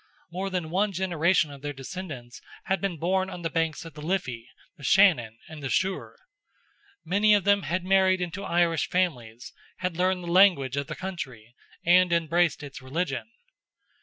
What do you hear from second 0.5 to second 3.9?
one generation of their descendants had been born on the banks